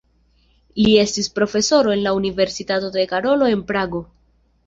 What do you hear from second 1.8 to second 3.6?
en la Universitato de Karolo